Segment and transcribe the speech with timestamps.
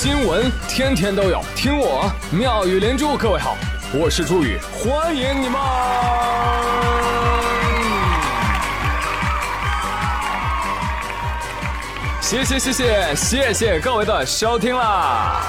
[0.00, 3.16] 新闻天天都有，听我妙语连珠。
[3.16, 3.56] 各位好，
[3.92, 5.60] 我是朱宇，欢迎你们！
[12.20, 15.42] 谢谢谢谢谢谢各位的收听啦！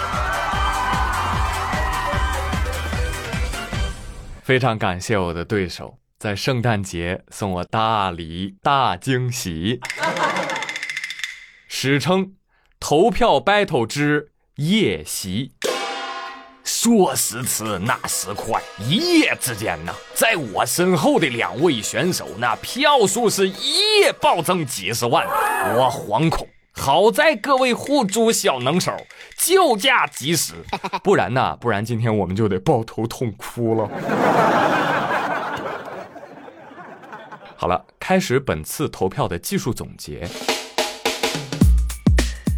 [4.42, 9.80] 非常感谢我的对手在圣诞节送我大礼大惊喜，
[11.68, 12.34] 史称
[12.80, 15.54] 投票 battle 之夜袭。
[16.66, 26.46] 说时迟，那时快，一夜之间呢，在我身后的两位选手，那票数是一夜暴增几十万，我惶恐。
[26.74, 28.94] 好在各位护主小能手
[29.38, 30.56] 救驾及时，
[31.02, 31.58] 不然呢？
[31.62, 33.90] 不然今天我们就得抱头痛哭了。
[37.56, 40.28] 好了，开始本次投票的技术总结。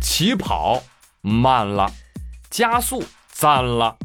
[0.01, 0.81] 起跑
[1.21, 1.91] 慢了，
[2.49, 3.95] 加速赞了，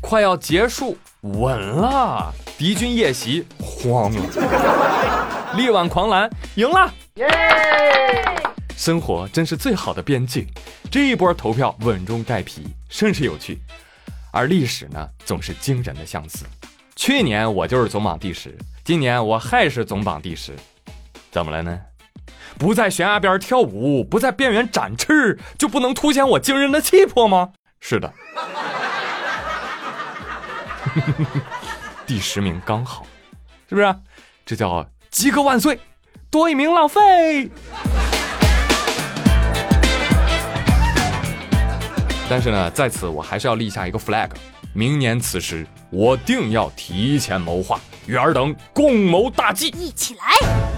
[0.00, 7.28] 快要结束稳了，敌军夜袭慌了， 力挽狂澜赢了，耶！
[8.74, 10.46] 生活真是最好的边境，
[10.90, 13.60] 这一波投票稳中带皮，甚是有趣。
[14.30, 16.46] 而历史呢，总是惊人的相似。
[16.96, 20.56] 去年我就是总榜第十，今年我还是总榜第十，
[21.30, 21.78] 怎么了呢？
[22.62, 27.48] 不在悬崖边跳舞，不在边缘展翅，就不能凸显我惊人的气魄吗？
[27.80, 28.12] 是的，
[32.06, 33.04] 第十名刚好，
[33.68, 33.92] 是不是？
[34.46, 35.80] 这叫及格万岁，
[36.30, 37.50] 多一名浪费。
[42.30, 44.30] 但是呢，在此我还是要立下一个 flag，
[44.72, 50.71] 明年此时我定要提前谋划，与尔等共谋大计，一起来。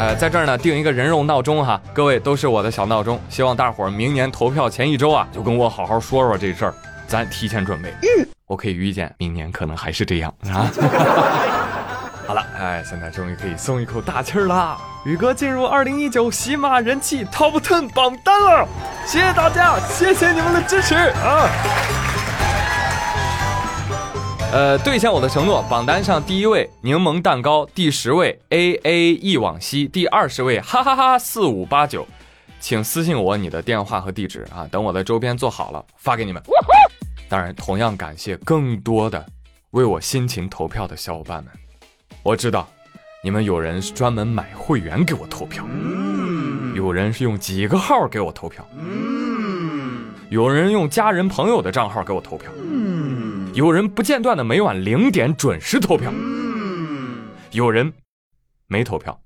[0.00, 6.74] 呃，在这儿呢定一个人肉闹钟哈，各位都是我的小闹钟，希望大伙儿明年投票前一周啊，就跟我好好说说这事儿，
[7.06, 7.90] 咱提前准备。
[8.00, 10.70] 嗯，我可以预见明年可能还是这样啊。
[12.26, 14.74] 好了，哎，现在终于可以松一口大气儿了。
[15.04, 18.66] 宇哥进入二零一九喜马人气 Top Ten 榜单了，
[19.04, 21.99] 谢谢大家，谢谢你们的支持啊！
[24.52, 32.04] 呃，兑现我的承诺，榜单上第一位柠檬蛋糕，第十位 A A 忆往昔，第二十位哈哈哈四五八九，
[32.58, 36.42] 请私信我你的电话和地址啊，等我的周边做好了发给你们。
[37.28, 39.24] 当然，同样感谢更多的
[39.70, 41.52] 为我辛勤投票的小伙伴们。
[42.24, 42.68] 我知道，
[43.22, 45.64] 你们有人是专门买会员给我投票，
[46.74, 48.66] 有人是用几个号给我投票，
[50.28, 52.50] 有人用家人朋友的账号给我投票，
[53.52, 56.12] 有人不间断的每晚零点准时投票，
[57.50, 57.92] 有人
[58.66, 59.20] 没投票。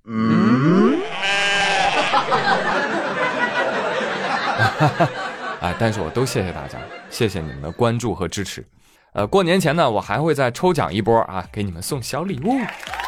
[5.61, 6.79] 哎，但是我都谢谢大家，
[7.11, 8.65] 谢谢你们的关注和支持。
[9.13, 12.59] 呃，过年前呢，我还会再抽奖一波啊，给你们送小礼物，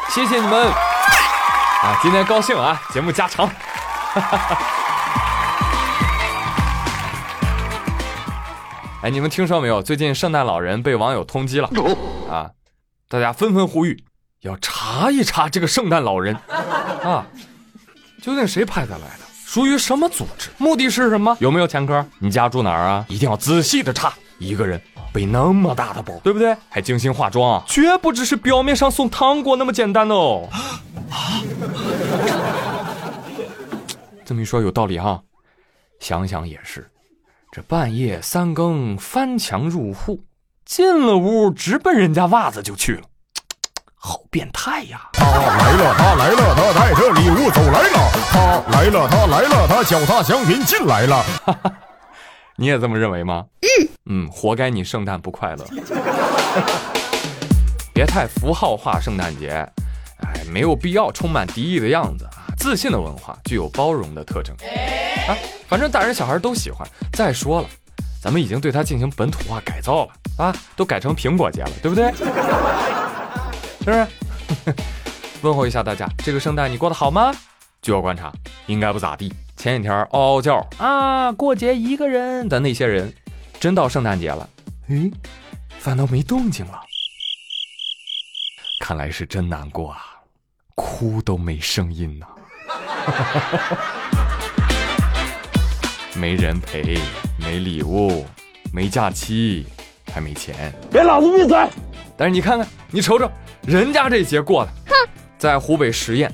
[0.09, 1.99] 谢谢你们啊！
[2.01, 3.49] 今天高兴啊，节目加长。
[9.07, 9.81] 哎，你们听说没有？
[9.81, 11.69] 最近圣诞老人被网友通缉了
[12.29, 12.51] 啊！
[13.07, 14.03] 大家纷纷呼吁
[14.41, 17.25] 要查一查这个圣诞老人啊，
[18.21, 19.21] 究竟谁派他来的？
[19.45, 20.49] 属于什么组织？
[20.57, 21.37] 目的是什么？
[21.39, 22.05] 有没有前科？
[22.19, 23.05] 你家住哪儿啊？
[23.07, 24.13] 一定要仔细的查。
[24.39, 24.81] 一个人。
[25.13, 26.53] 背那么大的包，对不对？
[26.67, 30.49] 还精心化妆，绝不只是表面上送糖果那么简单哦。
[34.25, 35.21] 这么一说有道理哈，
[36.01, 36.85] 想想也是，
[37.57, 40.21] 这半夜三更翻墙入户，
[40.63, 43.01] 进了屋直奔人家袜子就去了，
[43.95, 45.09] 好变态呀！
[45.13, 48.11] 他来了，他来了，他带着礼物走来了。
[48.29, 51.25] 他来了，他来了，他脚踏祥云进来了。
[52.57, 53.43] 你也这么认为吗？
[54.05, 55.65] 嗯，活该你圣诞不快乐。
[57.91, 59.67] 别太符号化圣诞节，
[60.19, 62.53] 哎，没有必要充满敌意的样子啊！
[62.55, 64.55] 自信的文化具有包容的特征
[65.27, 65.33] 啊，
[65.67, 66.87] 反正大人小孩都喜欢。
[67.13, 67.67] 再说了，
[68.21, 72.11] 咱们已经对它进行本土化改造了啊，都改成苹果节了，对不对？
[73.83, 74.07] 是不是？
[75.43, 77.33] 问候一下大家，这个圣诞你过得好吗？
[77.81, 78.31] 据我观察，
[78.65, 79.31] 应该不咋地。
[79.55, 83.13] 前几天嗷嗷叫啊，过节一个人的那些人，
[83.59, 84.49] 真到圣诞节了，
[84.89, 85.11] 诶，
[85.79, 86.81] 反倒没动静了。
[88.79, 89.99] 看来是真难过啊，
[90.75, 92.27] 哭都没声音呢。
[96.19, 96.97] 没人陪，
[97.37, 98.25] 没礼物，
[98.73, 99.67] 没假期，
[100.11, 100.73] 还没钱。
[100.91, 101.55] 给老子闭嘴！
[102.17, 103.29] 但是你看看，你瞅瞅，
[103.61, 104.95] 人家这节过的，哼
[105.37, 106.27] 在湖北十堰，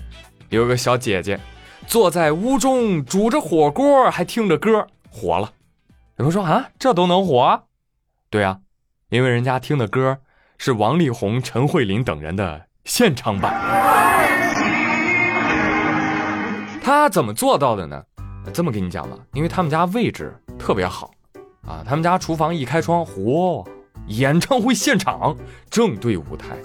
[0.50, 1.38] 有个小姐姐。
[1.86, 5.52] 坐在屋中煮着火锅，还听着歌，火了。
[6.16, 7.64] 有人说啊，这都能火？
[8.30, 8.60] 对啊，
[9.10, 10.20] 因为人家听的歌
[10.58, 13.54] 是王力宏、陈慧琳等人的现场版。
[16.82, 18.04] 他怎么做到的呢？
[18.52, 21.12] 这么跟你讲吧，因为他们家位置特别好
[21.68, 23.66] 啊，他们家厨房一开窗，嚯，
[24.08, 25.36] 演唱会现场
[25.70, 26.58] 正对舞台，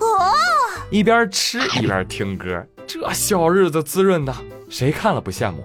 [0.91, 4.35] 一边吃一边听歌，这小日子滋润的，
[4.69, 5.63] 谁看了不羡慕？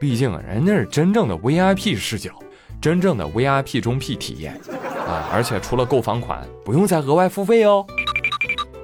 [0.00, 2.32] 毕竟人家是真正的 VIP 视角，
[2.80, 4.60] 真正的 VIP 中 P 体验
[5.08, 5.30] 啊！
[5.32, 7.86] 而且除了购房款，不用再额外付费哦。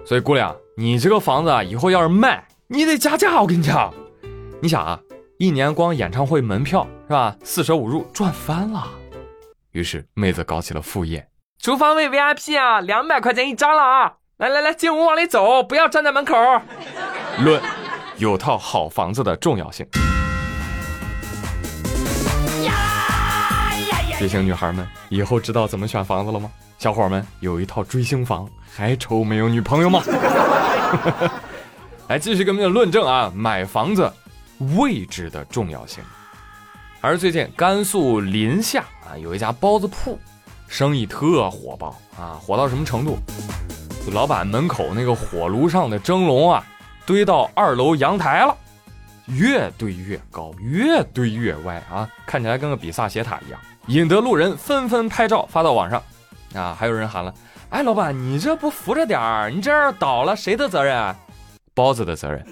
[0.07, 3.43] 所以姑娘，你这个房子啊，以后要是卖，你得加价。
[3.43, 3.93] 我跟你讲，
[4.63, 4.99] 你想啊，
[5.41, 8.87] 一年光演唱会门票是吧，四舍五入赚翻了。
[9.73, 11.27] 于是妹子搞起了副业，
[11.63, 14.13] 厨房位 VIP 啊，两百块钱一张了啊！
[14.37, 16.35] 来来来，进屋往里走，不要站在门口。
[17.39, 17.59] 论
[18.19, 19.87] 有套好房子的重要性。
[24.19, 26.51] 追星女孩们以后知道怎么选房子了吗？
[26.77, 30.03] 小伙们有一套追星房，还愁没有女朋友吗？
[32.09, 34.13] 来继续跟我们论证啊，买房子
[34.77, 36.03] 位置的重要性。
[37.01, 40.19] 而最近甘肃临夏啊有一家包子铺，
[40.69, 43.19] 生意特火爆啊，火到什么程度？
[44.13, 46.65] 老板门口那个火炉上的蒸笼啊，
[47.05, 48.57] 堆到二楼阳台了。
[49.27, 52.09] 越堆越高，越堆越歪啊！
[52.27, 56.03] 看起来跟个比萨斜塔一样，引得路人纷纷拍照发到网上。
[56.55, 57.33] 啊，还有人喊了
[57.71, 59.49] ：“哎，老板，你这不扶着点儿？
[59.49, 61.15] 你这要倒了，谁的责任？
[61.75, 62.45] 包子的责任。”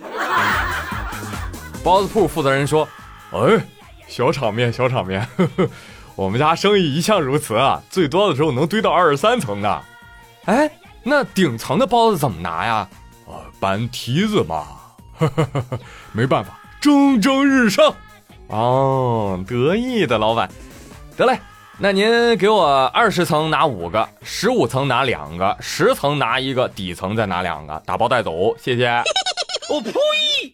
[1.89, 2.87] 包子铺负责人说
[3.33, 3.65] ：“哎，
[4.07, 5.67] 小场面，小场面，呵呵，
[6.17, 9.83] 我们家生意一向如此啊，最多的时候能堆到二十三层的。
[10.45, 10.71] 哎，
[11.03, 12.87] 那顶层的包子怎么拿呀？
[13.27, 14.67] 啊，搬梯子嘛，
[15.17, 15.79] 呵呵呵呵，
[16.13, 17.95] 没办法。”蒸蒸日上，
[18.49, 20.47] 哦，得意的老板，
[21.17, 21.41] 得嘞，
[21.79, 29.03] 那您给我二十层拿五个，十五层拿两个，十层拿一个，底层再拿两个，打包带走，谢谢。
[29.71, 29.93] 我 呸！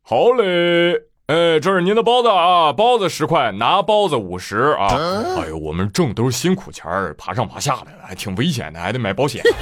[0.04, 0.94] 好嘞，
[1.26, 4.88] 哎，这是您的包子啊，包子十块，拿包子五十啊。
[5.38, 9.42] 哎呦，我们挣都是辛苦钱儿，爬上爬下的，还挺危险的，还得买保险。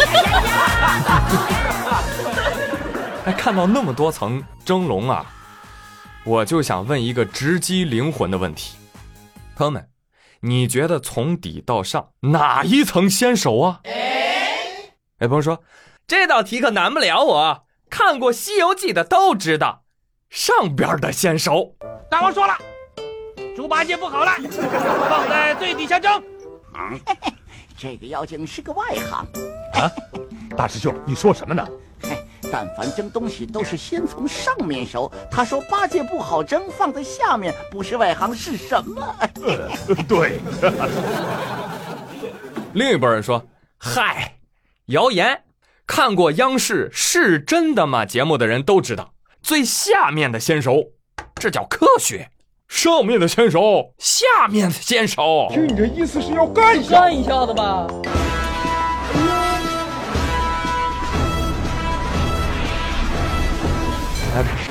[3.25, 5.25] 哎，看到那么多层蒸笼啊！
[6.25, 8.77] 我就想问一个直击灵魂的问题，
[9.55, 9.87] 朋友们，
[10.41, 13.81] 你觉得从底到上哪一层先熟啊？
[13.85, 15.63] 哎，朋友说
[16.09, 19.82] 这道题可难不了我，看过《西游记》的都知道，
[20.33, 21.77] 上边的先熟。
[22.11, 22.57] 大王说了，
[23.55, 24.33] 猪八戒不好了，
[25.11, 26.11] 放在最底下蒸。
[27.77, 29.27] 这个妖精是个外行
[29.75, 29.93] 啊！
[30.57, 31.69] 大师兄，你说什么呢？
[32.51, 35.13] 但凡蒸东西都是先从上面熟。
[35.31, 39.15] 他说八戒不好蒸，放在下面不是外行是什么？
[40.09, 40.41] 对。
[42.73, 43.45] 另一拨人说
[43.77, 44.39] ：“嗨，
[44.87, 45.43] 谣言！
[45.87, 49.12] 看过央视《是真的吗》节目的人都知道，
[49.43, 50.93] 最下面的先熟，
[51.35, 52.29] 这叫科学；
[52.69, 55.49] 上面的先熟，下面的先熟。
[55.51, 57.87] 听你这意思是要干一下干一下子吧？”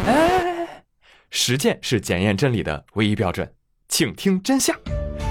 [0.08, 0.84] 哎，
[1.30, 3.48] 实践是检验真理的唯一标准，
[3.90, 4.76] 请听真相。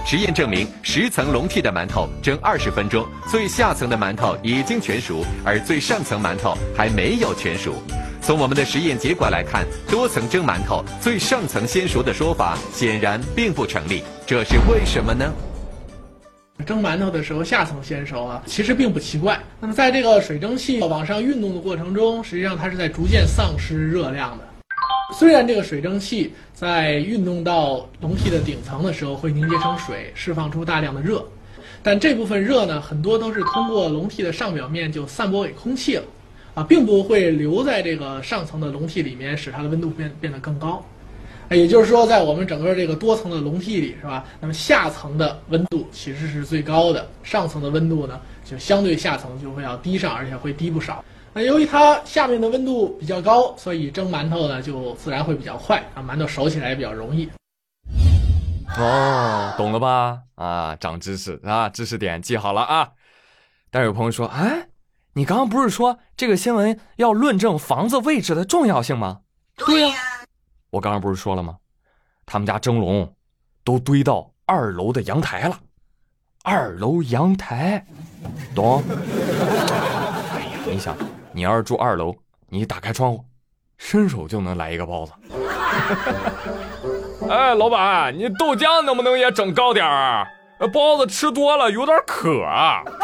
[0.07, 7.75] 实验证明，十层笼屉的馒头蒸二十分钟，最下层的馒头已经全熟，而最上层馒头还没有全熟。
[8.23, 14.03] 从我们的实验结果来看，多层蒸馒头最上层先熟的说法显然并不成立。
[14.27, 15.33] 这是为什么呢？
[16.67, 19.41] 蒸馒头的时候下层先熟啊，其实并不奇怪。
[19.59, 24.45] 那么在这个水蒸气往上运动的过程中，实际上它是在逐渐丧失热量的。
[25.19, 31.25] 虽然这个水蒸气在运动到笼屉的顶层的时候会凝结成水，释放出大量的热，
[31.83, 36.05] 但这部分热呢，很多都是通过笼屉的上表面就散播给空气了，
[36.61, 40.85] 啊，并不会留在这个上层的笼屉里面，使它的温度变变得更高。
[41.51, 44.27] 也就是说，在我们整个这个多层的笼屉里，是吧？
[44.41, 51.03] 那么下层的温度其实是最高的，上层的温度呢，就相对下层就会要低上，而且会低不少。
[51.33, 57.27] 那由于它下面的温度比较高，所以蒸馒头呢就自然会比较快，啊，馒头熟起来也比较容易。
[58.77, 60.19] 哦，懂了吧？
[60.35, 62.91] 啊，长知识啊，知识点记好了啊。
[63.71, 64.67] 但是有朋友说，哎，
[65.15, 69.21] 你刚刚不是说这个新闻要论证房子位置的重要性吗？
[69.57, 69.97] 对呀。
[70.71, 71.57] 我刚刚不是说了吗？
[72.25, 73.13] 他们家蒸笼
[73.65, 75.59] 都堆到二楼的阳台了。
[76.45, 77.85] 二楼阳台，
[78.55, 78.83] 懂？
[78.89, 80.97] 哎呀，你想，
[81.33, 82.15] 你要是住二楼，
[82.49, 83.25] 你打开窗户，
[83.79, 85.13] 伸手就能来一个包子。
[87.29, 90.27] 哎，老板，你豆浆能不能也整高点儿？
[90.61, 92.83] 呃包子吃多了有点渴啊。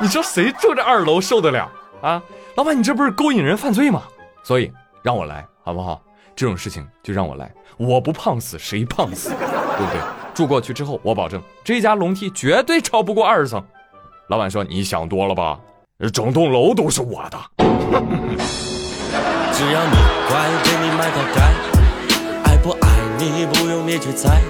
[0.00, 1.70] 你说谁住这二楼受得了
[2.02, 2.22] 啊？
[2.56, 4.02] 老板，你这不是勾引人犯罪吗？
[4.42, 4.70] 所以
[5.02, 6.02] 让我来好不好？
[6.36, 10.00] 这种事情就让我来，我不胖死谁胖死，对不对？
[10.34, 13.64] 住过去之后，我保证这家楼梯绝对超不过二十层。
[14.28, 15.60] 老板说：“你想多了吧？
[16.12, 17.38] 整栋楼都是我的。”
[19.52, 19.96] 只要你
[20.28, 21.40] 乖，给你买条街，
[22.44, 24.40] 爱不爱你不用你去猜。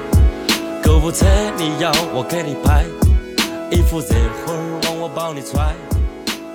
[0.82, 1.26] 购物车
[1.58, 2.84] 你要我给你拍，
[3.70, 4.06] 衣服热
[4.46, 4.52] 乎
[5.04, 5.74] 我帮你揣。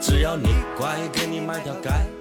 [0.02, 2.19] 只要你乖，给你买条街。